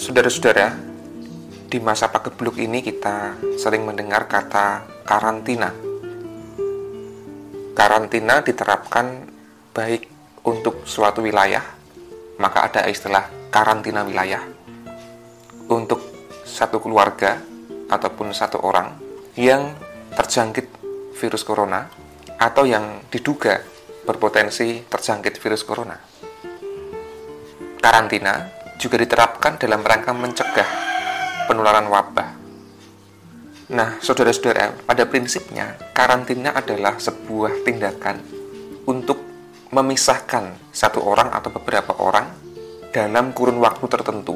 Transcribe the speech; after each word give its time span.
Saudara-saudara, 0.00 0.80
di 1.68 1.76
masa 1.76 2.08
pagebluk 2.08 2.56
ini 2.56 2.80
kita 2.80 3.36
sering 3.60 3.84
mendengar 3.84 4.24
kata 4.32 4.88
karantina. 5.04 5.76
Karantina 7.76 8.40
diterapkan 8.40 9.28
baik 9.76 10.08
untuk 10.48 10.88
suatu 10.88 11.20
wilayah, 11.20 11.60
maka 12.40 12.64
ada 12.64 12.88
istilah 12.88 13.28
karantina 13.52 14.00
wilayah. 14.00 14.40
Untuk 15.68 16.00
satu 16.48 16.80
keluarga 16.80 17.36
ataupun 17.92 18.32
satu 18.32 18.56
orang 18.64 18.96
yang 19.36 19.76
terjangkit 20.16 20.64
virus 21.12 21.44
corona 21.44 21.92
atau 22.40 22.64
yang 22.64 23.04
diduga 23.12 23.60
berpotensi 24.08 24.80
terjangkit 24.88 25.36
virus 25.36 25.60
corona. 25.60 26.00
Karantina 27.84 28.59
juga 28.80 28.96
diterapkan 28.96 29.60
dalam 29.60 29.84
rangka 29.84 30.16
mencegah 30.16 30.68
penularan 31.44 31.92
wabah. 31.92 32.40
Nah, 33.70 34.00
saudara-saudara, 34.02 34.82
pada 34.82 35.04
prinsipnya 35.06 35.76
karantina 35.92 36.56
adalah 36.56 36.96
sebuah 36.96 37.62
tindakan 37.62 38.18
untuk 38.88 39.20
memisahkan 39.70 40.72
satu 40.74 41.04
orang 41.06 41.30
atau 41.30 41.54
beberapa 41.54 41.94
orang 42.00 42.26
dalam 42.90 43.30
kurun 43.30 43.62
waktu 43.62 43.86
tertentu. 43.86 44.34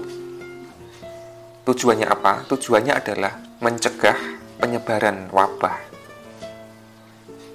Tujuannya 1.67 2.07
apa? 2.07 2.47
Tujuannya 2.47 2.95
adalah 2.95 3.35
mencegah 3.59 4.15
penyebaran 4.61 5.33
wabah. 5.35 5.83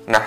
Nah, 0.09 0.25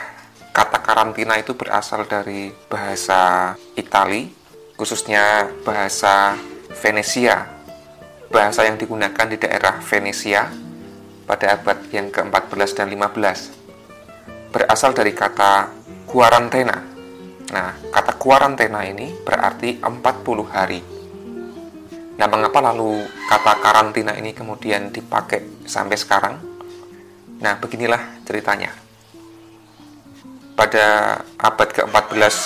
kata 0.54 0.78
karantina 0.80 1.36
itu 1.36 1.52
berasal 1.52 2.08
dari 2.08 2.48
bahasa 2.70 3.52
Itali, 3.76 4.30
khususnya 4.78 5.52
bahasa 5.66 6.38
Venesia. 6.76 7.48
Bahasa 8.32 8.64
yang 8.64 8.80
digunakan 8.80 9.28
di 9.28 9.36
daerah 9.36 9.80
Venesia 9.84 10.48
pada 11.28 11.60
abad 11.60 11.78
yang 11.92 12.08
ke-14 12.08 12.70
dan 12.72 12.88
15. 12.88 14.52
Berasal 14.52 14.96
dari 14.96 15.12
kata 15.12 15.68
kuarantena. 16.08 16.80
Nah, 17.52 17.76
kata 17.92 18.16
kuarantena 18.16 18.84
ini 18.88 19.12
berarti 19.20 19.76
40 19.84 20.48
hari. 20.48 20.80
Nah, 22.16 22.28
mengapa 22.28 22.60
lalu 22.72 23.04
kata 23.28 23.60
karantina 23.60 24.16
ini 24.16 24.32
kemudian 24.32 24.92
dipakai 24.92 25.64
sampai 25.68 25.96
sekarang? 25.96 26.40
Nah, 27.40 27.56
beginilah 27.60 28.24
ceritanya. 28.24 28.72
Pada 30.56 31.18
abad 31.40 31.68
ke-14 31.72 32.36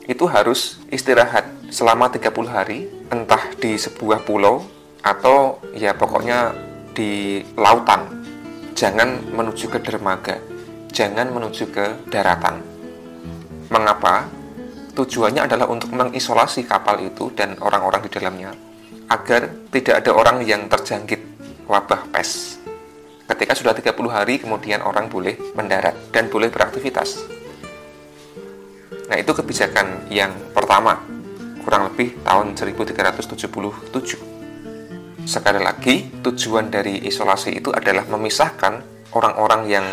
itu 0.06 0.26
harus 0.30 0.78
istirahat 0.90 1.46
selama 1.70 2.10
30 2.10 2.46
hari, 2.46 2.86
entah 3.10 3.50
di 3.58 3.74
sebuah 3.74 4.22
pulau 4.22 4.62
atau 5.02 5.58
ya 5.74 5.94
pokoknya 5.94 6.54
di 6.94 7.42
lautan. 7.58 8.22
Jangan 8.78 9.34
menuju 9.34 9.66
ke 9.72 9.78
dermaga, 9.82 10.38
jangan 10.94 11.30
menuju 11.34 11.64
ke 11.74 12.10
daratan. 12.10 12.62
Mengapa? 13.70 14.30
Tujuannya 14.96 15.44
adalah 15.44 15.68
untuk 15.68 15.92
mengisolasi 15.92 16.64
kapal 16.64 17.04
itu 17.04 17.28
dan 17.36 17.58
orang-orang 17.60 18.00
di 18.06 18.10
dalamnya 18.16 18.50
agar 19.06 19.70
tidak 19.70 20.02
ada 20.02 20.10
orang 20.14 20.42
yang 20.42 20.66
terjangkit 20.66 21.20
wabah 21.70 22.10
pes. 22.10 22.58
Ketika 23.26 23.58
sudah 23.58 23.74
30 23.74 23.90
hari 24.06 24.38
kemudian 24.38 24.86
orang 24.86 25.10
boleh 25.10 25.34
mendarat 25.58 26.14
dan 26.14 26.30
boleh 26.30 26.46
beraktivitas. 26.46 27.26
Nah, 29.06 29.16
itu 29.18 29.34
kebijakan 29.34 30.10
yang 30.10 30.30
pertama, 30.50 30.98
kurang 31.62 31.90
lebih 31.90 32.18
tahun 32.22 32.54
1377. 32.54 35.26
Sekali 35.26 35.58
lagi, 35.58 36.06
tujuan 36.22 36.70
dari 36.70 37.02
isolasi 37.02 37.58
itu 37.58 37.74
adalah 37.74 38.06
memisahkan 38.06 38.78
orang-orang 39.10 39.66
yang 39.66 39.86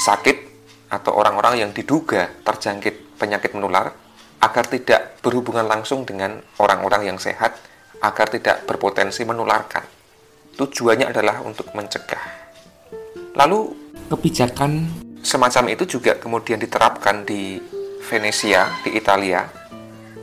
sakit 0.00 0.48
atau 0.88 1.12
orang-orang 1.12 1.60
yang 1.60 1.70
diduga 1.76 2.32
terjangkit 2.40 3.20
penyakit 3.20 3.52
menular 3.52 3.92
agar 4.40 4.64
tidak 4.64 5.20
berhubungan 5.20 5.68
langsung 5.68 6.08
dengan 6.08 6.40
orang-orang 6.56 7.12
yang 7.12 7.18
sehat 7.20 7.67
agar 8.02 8.26
tidak 8.30 8.66
berpotensi 8.66 9.26
menularkan. 9.26 9.84
Tujuannya 10.58 11.10
adalah 11.10 11.42
untuk 11.42 11.70
mencegah. 11.74 12.50
Lalu 13.38 13.70
kebijakan 14.10 14.90
semacam 15.22 15.64
itu 15.70 15.98
juga 15.98 16.18
kemudian 16.18 16.58
diterapkan 16.58 17.22
di 17.22 17.62
Venesia, 18.02 18.66
di 18.82 18.98
Italia. 18.98 19.46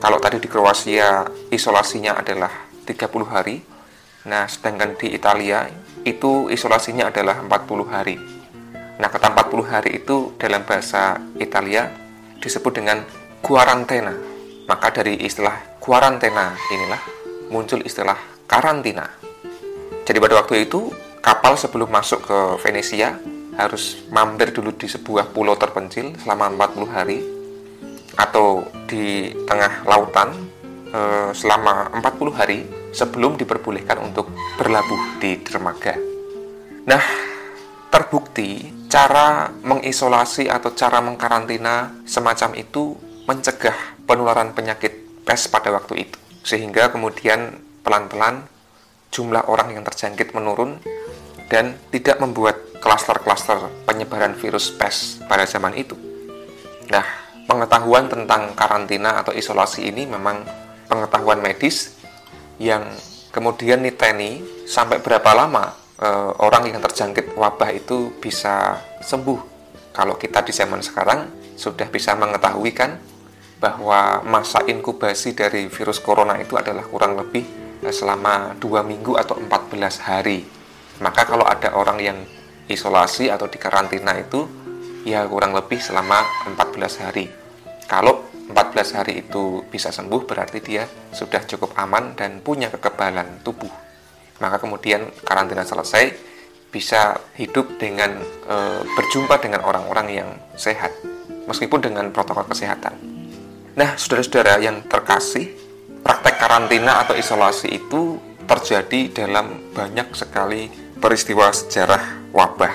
Kalau 0.01 0.19
tadi 0.19 0.43
di 0.43 0.49
Kroasia 0.51 1.23
isolasinya 1.53 2.19
adalah 2.19 2.51
30 2.83 3.29
hari. 3.29 3.63
Nah, 4.25 4.49
sedangkan 4.49 4.97
di 4.97 5.13
Italia 5.13 5.69
itu 6.03 6.49
isolasinya 6.49 7.13
adalah 7.13 7.39
40 7.45 7.85
hari. 7.87 8.17
Nah, 8.97 9.07
kata 9.07 9.31
40 9.31 9.63
hari 9.69 10.01
itu 10.01 10.33
dalam 10.35 10.65
bahasa 10.65 11.21
Italia 11.37 11.93
disebut 12.41 12.73
dengan 12.75 13.05
quarantena. 13.39 14.17
Maka 14.65 14.89
dari 14.89 15.21
istilah 15.21 15.77
quarantena 15.77 16.57
inilah 16.73 17.14
muncul 17.49 17.81
istilah 17.85 18.17
karantina. 18.49 19.09
Jadi 20.05 20.17
pada 20.21 20.37
waktu 20.41 20.69
itu 20.69 20.93
kapal 21.21 21.57
sebelum 21.57 21.89
masuk 21.89 22.21
ke 22.25 22.37
Venesia 22.61 23.17
harus 23.57 24.05
mampir 24.11 24.53
dulu 24.53 24.75
di 24.75 24.85
sebuah 24.85 25.31
pulau 25.33 25.57
terpencil 25.57 26.13
selama 26.21 26.53
40 26.53 26.85
hari 26.93 27.19
atau 28.15 28.63
di 28.85 29.33
tengah 29.49 29.87
lautan 29.87 30.29
e, 30.91 30.99
selama 31.33 31.89
40 31.97 32.37
hari 32.37 32.59
sebelum 32.93 33.39
diperbolehkan 33.39 33.99
untuk 34.03 34.29
berlabuh 34.59 35.19
di 35.19 35.41
dermaga. 35.41 35.97
Nah, 36.85 37.03
terbukti 37.89 38.71
cara 38.91 39.49
mengisolasi 39.65 40.47
atau 40.47 40.71
cara 40.77 41.01
mengkarantina 41.01 42.05
semacam 42.05 42.55
itu 42.55 42.95
mencegah 43.25 43.97
penularan 44.05 44.53
penyakit 44.53 45.25
pes 45.25 45.49
pada 45.49 45.73
waktu 45.73 46.05
itu 46.05 46.24
sehingga 46.45 46.93
kemudian 46.93 47.57
pelan-pelan 47.81 48.45
jumlah 49.09 49.49
orang 49.49 49.73
yang 49.73 49.83
terjangkit 49.83 50.37
menurun 50.37 50.77
dan 51.49 51.73
tidak 51.89 52.21
membuat 52.21 52.61
klaster-klaster 52.77 53.57
penyebaran 53.89 54.37
virus 54.37 54.69
PES 54.69 55.25
pada 55.25 55.49
zaman 55.49 55.73
itu. 55.73 55.97
Nah, 56.93 57.05
pengetahuan 57.49 58.05
tentang 58.05 58.53
karantina 58.53 59.25
atau 59.25 59.33
isolasi 59.33 59.89
ini 59.89 60.05
memang 60.05 60.45
pengetahuan 60.85 61.41
medis 61.41 61.97
yang 62.61 62.85
kemudian 63.33 63.81
niteni 63.81 64.41
sampai 64.69 65.01
berapa 65.01 65.33
lama 65.33 65.73
e, 65.97 66.07
orang 66.45 66.69
yang 66.69 66.79
terjangkit 66.81 67.33
wabah 67.33 67.73
itu 67.73 68.13
bisa 68.21 68.77
sembuh. 69.01 69.57
Kalau 69.95 70.19
kita 70.19 70.45
di 70.45 70.53
zaman 70.53 70.83
sekarang 70.83 71.25
sudah 71.55 71.87
bisa 71.89 72.13
mengetahui 72.13 72.71
kan 72.75 72.99
bahwa 73.65 74.21
masa 74.21 74.61
inkubasi 74.61 75.33
dari 75.33 75.65
virus 75.73 75.97
corona 75.97 76.37
itu 76.37 76.53
adalah 76.53 76.85
kurang 76.85 77.17
lebih 77.17 77.41
eh, 77.81 77.89
selama 77.89 78.53
dua 78.61 78.85
minggu 78.85 79.17
atau 79.17 79.41
14 79.41 80.05
hari. 80.05 80.45
Maka 81.01 81.25
kalau 81.25 81.49
ada 81.49 81.73
orang 81.73 81.97
yang 81.97 82.17
isolasi 82.69 83.33
atau 83.33 83.49
di 83.49 83.57
karantina 83.57 84.13
itu 84.13 84.45
ya 85.01 85.25
kurang 85.25 85.57
lebih 85.57 85.81
selama 85.81 86.21
14 86.53 87.01
hari. 87.09 87.25
Kalau 87.89 88.29
14 88.53 88.97
hari 89.01 89.25
itu 89.25 89.65
bisa 89.65 89.89
sembuh 89.89 90.21
berarti 90.29 90.61
dia 90.61 90.85
sudah 91.09 91.41
cukup 91.49 91.73
aman 91.81 92.13
dan 92.13 92.45
punya 92.45 92.69
kekebalan 92.69 93.41
tubuh. 93.41 93.69
Maka 94.37 94.61
kemudian 94.61 95.09
karantina 95.25 95.65
selesai 95.65 96.13
bisa 96.69 97.17
hidup 97.39 97.81
dengan 97.81 98.21
e, 98.45 98.55
berjumpa 98.83 99.41
dengan 99.41 99.63
orang-orang 99.63 100.07
yang 100.11 100.29
sehat 100.53 100.91
meskipun 101.49 101.81
dengan 101.81 102.13
protokol 102.13 102.45
kesehatan. 102.45 103.14
Nah, 103.75 103.99
saudara-saudara 103.99 104.63
yang 104.63 104.87
terkasih, 104.87 105.51
praktek 105.99 106.39
karantina 106.39 107.03
atau 107.03 107.11
isolasi 107.11 107.75
itu 107.75 108.15
terjadi 108.47 109.11
dalam 109.11 109.75
banyak 109.75 110.15
sekali 110.15 110.71
peristiwa 110.95 111.51
sejarah 111.51 112.31
wabah. 112.31 112.71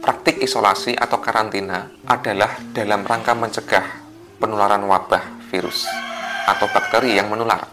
Praktik 0.00 0.40
isolasi 0.40 0.96
atau 0.96 1.20
karantina 1.20 1.92
adalah 2.08 2.56
dalam 2.72 3.04
rangka 3.04 3.36
mencegah 3.36 3.84
penularan 4.40 4.88
wabah 4.88 5.52
virus 5.52 5.84
atau 6.48 6.64
bakteri 6.72 7.20
yang 7.20 7.28
menular. 7.28 7.68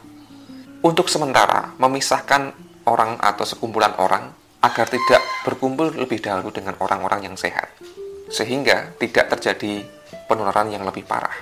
Untuk 0.83 1.07
sementara, 1.07 1.71
memisahkan 1.79 2.51
orang 2.83 3.23
atau 3.23 3.47
sekumpulan 3.47 3.95
orang 4.03 4.35
agar 4.59 4.91
tidak 4.91 5.23
berkumpul 5.47 5.95
lebih 5.95 6.19
dahulu 6.19 6.51
dengan 6.51 6.75
orang-orang 6.83 7.31
yang 7.31 7.39
sehat, 7.39 7.71
sehingga 8.27 8.91
tidak 8.99 9.31
terjadi 9.31 9.87
penularan 10.27 10.71
yang 10.71 10.83
lebih 10.83 11.07
parah. 11.07 11.35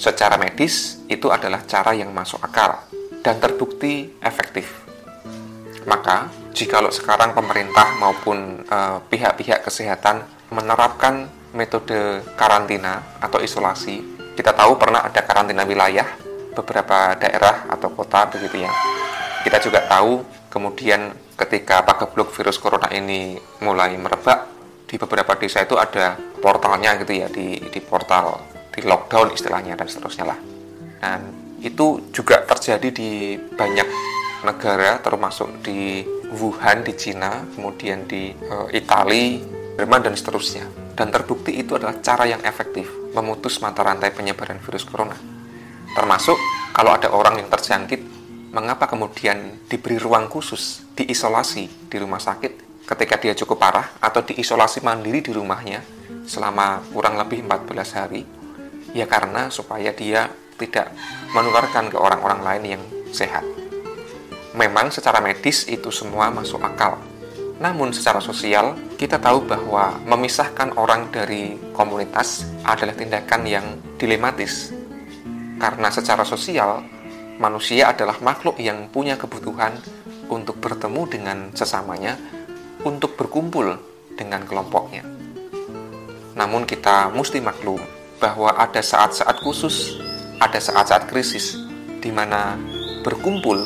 Secara 0.00 0.40
medis, 0.40 1.04
itu 1.12 1.28
adalah 1.28 1.60
cara 1.68 1.92
yang 1.92 2.08
masuk 2.14 2.40
akal 2.40 2.80
dan 3.20 3.36
terbukti 3.36 4.16
efektif. 4.24 4.88
Maka, 5.84 6.32
jikalau 6.56 6.88
sekarang 6.88 7.36
pemerintah 7.36 8.00
maupun 8.00 8.64
eh, 8.64 8.98
pihak-pihak 9.12 9.60
kesehatan 9.60 10.24
menerapkan 10.50 11.28
metode 11.52 12.24
karantina 12.38 13.02
atau 13.20 13.44
isolasi, 13.44 14.00
kita 14.38 14.56
tahu 14.56 14.80
pernah 14.80 15.04
ada 15.04 15.20
karantina 15.20 15.68
wilayah 15.68 16.06
beberapa 16.56 17.18
daerah 17.20 17.68
atau 17.68 17.92
kota 17.92 18.24
begitu 18.32 18.64
ya. 18.64 18.72
Kita 19.44 19.60
juga 19.60 19.84
tahu 19.84 20.24
kemudian 20.48 21.12
ketika 21.36 21.84
pagebluk 21.84 22.32
virus 22.36 22.60
corona 22.60 22.88
ini 22.92 23.40
mulai 23.64 23.96
merebak 23.96 24.48
di 24.84 24.98
beberapa 25.00 25.32
desa 25.38 25.64
itu 25.64 25.78
ada 25.78 26.18
portalnya 26.40 26.96
gitu 26.98 27.12
ya 27.12 27.28
di 27.28 27.60
di 27.68 27.80
portal 27.84 28.40
di 28.72 28.80
lockdown 28.82 29.36
istilahnya 29.36 29.76
dan 29.76 29.86
seterusnya 29.86 30.24
lah. 30.26 30.38
Dan 31.00 31.20
itu 31.60 32.10
juga 32.10 32.40
terjadi 32.48 32.88
di 32.88 33.36
banyak 33.36 33.88
negara 34.44 34.96
termasuk 35.04 35.60
di 35.60 36.00
Wuhan 36.32 36.86
di 36.86 36.96
Cina 36.96 37.44
kemudian 37.52 38.08
di 38.08 38.32
e, 38.32 38.54
Italia 38.72 39.42
Jerman 39.76 40.00
dan 40.00 40.14
seterusnya. 40.16 40.64
Dan 40.96 41.08
terbukti 41.08 41.56
itu 41.56 41.76
adalah 41.76 42.00
cara 42.04 42.28
yang 42.28 42.44
efektif 42.44 42.88
memutus 43.16 43.60
mata 43.64 43.80
rantai 43.80 44.12
penyebaran 44.12 44.60
virus 44.60 44.84
corona. 44.84 45.16
Termasuk 45.96 46.36
kalau 46.76 46.94
ada 46.94 47.08
orang 47.10 47.40
yang 47.40 47.48
terjangkit 47.48 48.00
mengapa 48.52 48.90
kemudian 48.90 49.62
diberi 49.70 49.96
ruang 49.96 50.26
khusus 50.26 50.84
diisolasi 50.98 51.88
di 51.88 51.96
rumah 51.96 52.18
sakit 52.18 52.84
ketika 52.86 53.14
dia 53.22 53.34
cukup 53.38 53.62
parah 53.62 53.86
atau 54.02 54.26
diisolasi 54.26 54.82
mandiri 54.82 55.22
di 55.22 55.30
rumahnya 55.30 55.99
selama 56.30 56.78
kurang 56.94 57.18
lebih 57.18 57.42
14 57.42 57.98
hari 57.98 58.22
ya 58.94 59.10
karena 59.10 59.50
supaya 59.50 59.90
dia 59.90 60.30
tidak 60.54 60.94
menularkan 61.34 61.90
ke 61.90 61.98
orang-orang 61.98 62.40
lain 62.46 62.64
yang 62.78 62.82
sehat. 63.10 63.42
Memang 64.54 64.94
secara 64.94 65.18
medis 65.18 65.66
itu 65.66 65.90
semua 65.90 66.30
masuk 66.30 66.62
akal. 66.62 66.98
Namun 67.60 67.92
secara 67.92 68.24
sosial, 68.24 68.72
kita 68.96 69.20
tahu 69.20 69.44
bahwa 69.44 70.00
memisahkan 70.08 70.74
orang 70.80 71.12
dari 71.12 71.60
komunitas 71.76 72.48
adalah 72.64 72.96
tindakan 72.96 73.42
yang 73.44 73.66
dilematis. 74.00 74.72
Karena 75.60 75.92
secara 75.92 76.24
sosial, 76.24 76.80
manusia 77.36 77.92
adalah 77.92 78.16
makhluk 78.24 78.56
yang 78.56 78.88
punya 78.88 79.20
kebutuhan 79.20 79.76
untuk 80.32 80.56
bertemu 80.56 81.02
dengan 81.04 81.38
sesamanya, 81.52 82.16
untuk 82.80 83.12
berkumpul 83.20 83.76
dengan 84.16 84.40
kelompoknya. 84.48 85.04
Namun 86.38 86.66
kita 86.66 87.10
mesti 87.10 87.42
maklum 87.42 87.80
bahwa 88.20 88.52
ada 88.54 88.78
saat-saat 88.84 89.40
khusus, 89.42 89.98
ada 90.38 90.60
saat-saat 90.60 91.08
krisis 91.08 91.56
di 92.00 92.12
mana 92.12 92.54
berkumpul 93.02 93.56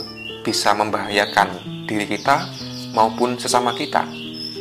bisa 0.47 0.73
membahayakan 0.73 1.51
diri 1.85 2.07
kita 2.07 2.47
maupun 2.95 3.37
sesama 3.37 3.75
kita. 3.75 4.07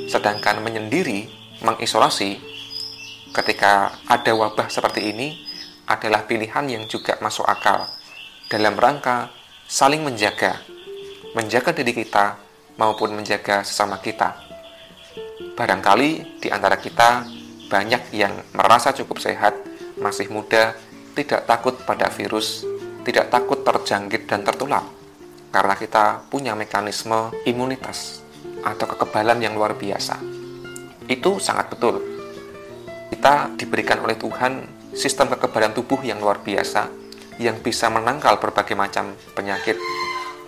Sedangkan 0.10 0.60
menyendiri, 0.66 1.30
mengisolasi 1.64 2.42
ketika 3.34 3.94
ada 4.06 4.32
wabah 4.36 4.68
seperti 4.68 5.10
ini 5.14 5.28
adalah 5.88 6.24
pilihan 6.28 6.66
yang 6.70 6.84
juga 6.88 7.18
masuk 7.20 7.44
akal 7.48 7.88
dalam 8.48 8.78
rangka 8.78 9.32
saling 9.66 10.04
menjaga, 10.06 10.60
menjaga 11.34 11.74
diri 11.74 11.94
kita 11.98 12.38
maupun 12.78 13.16
menjaga 13.16 13.66
sesama 13.66 13.98
kita. 14.00 14.38
Barangkali 15.54 16.42
di 16.42 16.50
antara 16.50 16.78
kita 16.78 17.26
banyak 17.74 18.14
yang 18.14 18.38
merasa 18.54 18.94
cukup 18.94 19.18
sehat 19.18 19.58
masih 19.98 20.30
muda, 20.30 20.78
tidak 21.18 21.50
takut 21.50 21.74
pada 21.82 22.06
virus, 22.14 22.62
tidak 23.02 23.34
takut 23.34 23.66
terjangkit 23.66 24.30
dan 24.30 24.46
tertular. 24.46 24.86
Karena 25.50 25.74
kita 25.74 26.30
punya 26.30 26.54
mekanisme 26.54 27.34
imunitas 27.50 28.22
atau 28.62 28.86
kekebalan 28.94 29.42
yang 29.42 29.58
luar 29.58 29.74
biasa. 29.74 30.22
Itu 31.10 31.42
sangat 31.42 31.74
betul. 31.74 31.98
Kita 33.10 33.58
diberikan 33.58 34.06
oleh 34.06 34.22
Tuhan 34.22 34.70
sistem 34.94 35.34
kekebalan 35.34 35.74
tubuh 35.74 35.98
yang 36.06 36.22
luar 36.22 36.46
biasa 36.46 36.86
yang 37.42 37.58
bisa 37.66 37.90
menangkal 37.90 38.38
berbagai 38.38 38.78
macam 38.78 39.18
penyakit 39.34 39.82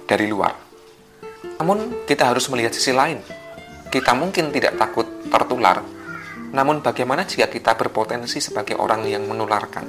dari 0.06 0.30
luar. 0.30 0.54
Namun, 1.58 2.06
kita 2.06 2.30
harus 2.30 2.46
melihat 2.54 2.78
sisi 2.78 2.94
lain. 2.94 3.18
Kita 3.90 4.14
mungkin 4.14 4.54
tidak 4.54 4.78
takut 4.78 5.06
tertular, 5.30 5.82
namun 6.56 6.80
bagaimana 6.80 7.28
jika 7.28 7.52
kita 7.52 7.76
berpotensi 7.76 8.40
sebagai 8.40 8.80
orang 8.80 9.04
yang 9.04 9.28
menularkan? 9.28 9.84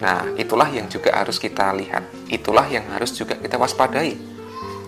Nah, 0.00 0.32
itulah 0.40 0.68
yang 0.72 0.88
juga 0.88 1.16
harus 1.16 1.36
kita 1.36 1.72
lihat. 1.76 2.28
Itulah 2.32 2.64
yang 2.68 2.88
harus 2.92 3.12
juga 3.12 3.36
kita 3.36 3.60
waspadai. 3.60 4.16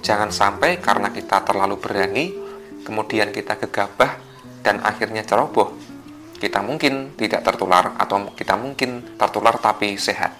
Jangan 0.01 0.33
sampai 0.33 0.81
karena 0.81 1.13
kita 1.13 1.45
terlalu 1.45 1.77
berani, 1.81 2.33
kemudian 2.85 3.33
kita 3.37 3.61
gegabah 3.61 4.17
dan 4.65 4.81
akhirnya 4.81 5.25
ceroboh. 5.29 5.73
Kita 6.37 6.61
mungkin 6.61 7.17
tidak 7.17 7.45
tertular 7.45 7.97
atau 7.97 8.29
kita 8.37 8.61
mungkin 8.61 9.17
tertular 9.17 9.57
tapi 9.57 9.97
sehat. 9.97 10.37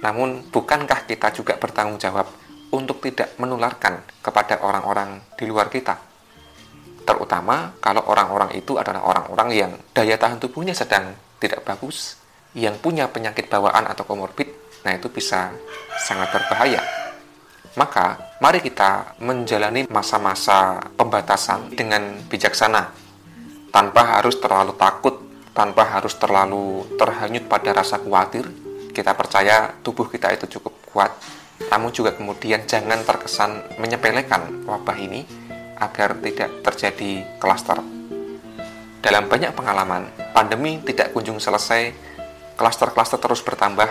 Namun, 0.00 0.48
bukankah 0.48 1.04
kita 1.04 1.32
juga 1.32 1.56
bertanggung 1.56 2.00
jawab 2.00 2.28
untuk 2.72 3.04
tidak 3.04 3.36
menularkan 3.36 4.00
kepada 4.20 4.64
orang-orang 4.64 5.20
di 5.36 5.44
luar 5.44 5.68
kita? 5.68 6.05
Terutama 7.06 7.78
kalau 7.78 8.02
orang-orang 8.10 8.58
itu 8.58 8.74
adalah 8.76 9.06
orang-orang 9.06 9.48
yang 9.54 9.72
daya 9.94 10.18
tahan 10.18 10.42
tubuhnya 10.42 10.74
sedang 10.74 11.14
tidak 11.38 11.62
bagus, 11.62 12.18
yang 12.58 12.74
punya 12.82 13.06
penyakit 13.06 13.46
bawaan 13.46 13.86
atau 13.86 14.02
komorbid, 14.02 14.48
nah 14.82 14.92
itu 14.92 15.06
bisa 15.06 15.54
sangat 16.02 16.34
berbahaya. 16.34 16.82
Maka, 17.76 18.36
mari 18.40 18.64
kita 18.64 19.20
menjalani 19.20 19.84
masa-masa 19.92 20.80
pembatasan 20.96 21.76
dengan 21.76 22.24
bijaksana, 22.24 22.88
tanpa 23.68 24.16
harus 24.16 24.40
terlalu 24.40 24.72
takut, 24.80 25.20
tanpa 25.52 25.84
harus 25.84 26.16
terlalu 26.16 26.88
terhanyut 26.96 27.44
pada 27.44 27.76
rasa 27.76 28.00
khawatir. 28.00 28.48
Kita 28.96 29.12
percaya 29.12 29.76
tubuh 29.84 30.08
kita 30.08 30.32
itu 30.32 30.56
cukup 30.56 30.72
kuat, 30.88 31.12
namun 31.68 31.92
juga 31.92 32.16
kemudian 32.16 32.64
jangan 32.64 33.04
terkesan 33.04 33.76
menyepelekan 33.76 34.64
wabah 34.64 34.96
ini, 34.96 35.28
agar 35.76 36.16
tidak 36.20 36.50
terjadi 36.64 37.24
klaster. 37.36 37.78
Dalam 39.00 39.30
banyak 39.30 39.54
pengalaman, 39.54 40.10
pandemi 40.34 40.82
tidak 40.82 41.14
kunjung 41.14 41.38
selesai, 41.38 41.94
klaster-klaster 42.58 43.20
terus 43.20 43.44
bertambah 43.44 43.86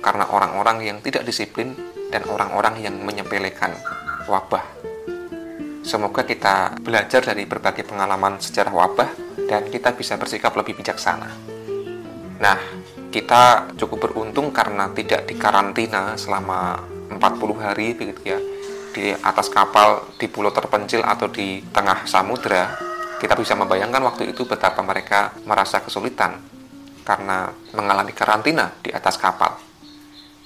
karena 0.00 0.24
orang-orang 0.30 0.80
yang 0.80 0.98
tidak 1.04 1.26
disiplin 1.26 1.76
dan 2.08 2.24
orang-orang 2.30 2.80
yang 2.80 2.96
menyepelekan 3.02 3.74
wabah. 4.30 4.64
Semoga 5.84 6.24
kita 6.24 6.80
belajar 6.80 7.20
dari 7.20 7.44
berbagai 7.44 7.84
pengalaman 7.84 8.40
sejarah 8.40 8.72
wabah 8.72 9.10
dan 9.44 9.68
kita 9.68 9.92
bisa 9.92 10.16
bersikap 10.16 10.56
lebih 10.56 10.80
bijaksana. 10.80 11.28
Nah, 12.40 12.58
kita 13.12 13.68
cukup 13.76 14.08
beruntung 14.08 14.48
karena 14.48 14.88
tidak 14.96 15.28
dikarantina 15.28 16.16
selama 16.16 16.80
40 17.12 17.20
hari 17.60 17.92
begitu 17.92 18.32
ya 18.32 18.40
di 18.94 19.10
atas 19.10 19.50
kapal 19.50 20.14
di 20.14 20.30
pulau 20.30 20.54
terpencil 20.54 21.02
atau 21.02 21.26
di 21.26 21.58
tengah 21.74 22.06
samudera, 22.06 22.78
kita 23.18 23.34
bisa 23.34 23.58
membayangkan 23.58 24.06
waktu 24.06 24.30
itu 24.30 24.46
betapa 24.46 24.78
mereka 24.86 25.34
merasa 25.42 25.82
kesulitan 25.82 26.38
karena 27.02 27.50
mengalami 27.74 28.14
karantina 28.14 28.70
di 28.78 28.94
atas 28.94 29.18
kapal. 29.18 29.58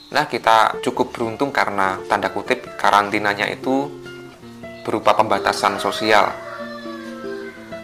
Nah, 0.09 0.25
kita 0.25 0.81
cukup 0.81 1.13
beruntung 1.13 1.53
karena 1.53 2.01
tanda 2.09 2.33
kutip 2.33 2.65
karantinanya 2.81 3.45
itu 3.53 3.93
berupa 4.83 5.13
pembatasan 5.13 5.77
sosial. 5.77 6.49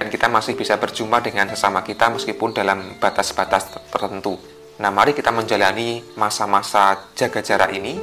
kita 0.04 0.28
masih 0.30 0.54
bisa 0.54 0.76
berjumpa 0.78 1.24
dengan 1.24 1.48
sesama 1.50 1.80
kita 1.82 2.12
meskipun 2.12 2.54
dalam 2.54 3.00
batas-batas 3.02 3.72
tertentu. 3.88 4.38
Nah, 4.78 4.92
mari 4.92 5.10
kita 5.10 5.34
menjalani 5.34 6.04
masa-masa 6.14 7.10
jaga 7.18 7.42
jarak 7.42 7.74
ini 7.74 7.98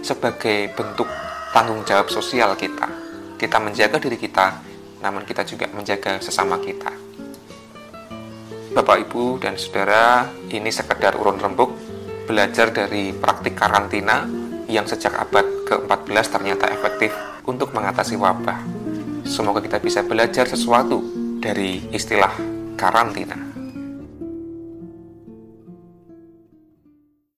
sebagai 0.00 0.72
bentuk 0.74 1.06
tanggung 1.56 1.88
jawab 1.88 2.12
sosial 2.12 2.52
kita. 2.52 2.84
Kita 3.40 3.56
menjaga 3.56 3.96
diri 3.96 4.20
kita, 4.20 4.60
namun 5.00 5.24
kita 5.24 5.40
juga 5.48 5.64
menjaga 5.72 6.20
sesama 6.20 6.60
kita. 6.60 6.92
Bapak, 8.76 9.08
Ibu, 9.08 9.40
dan 9.40 9.56
Saudara, 9.56 10.28
ini 10.52 10.68
sekedar 10.68 11.16
urun 11.16 11.40
rembuk 11.40 11.72
belajar 12.28 12.68
dari 12.76 13.16
praktik 13.16 13.56
karantina 13.56 14.28
yang 14.68 14.84
sejak 14.84 15.16
abad 15.16 15.48
ke-14 15.64 16.26
ternyata 16.28 16.68
efektif 16.68 17.16
untuk 17.48 17.72
mengatasi 17.72 18.20
wabah. 18.20 18.60
Semoga 19.24 19.64
kita 19.64 19.80
bisa 19.80 20.04
belajar 20.04 20.44
sesuatu 20.44 21.00
dari 21.40 21.88
istilah 21.88 22.36
karantina. 22.76 23.45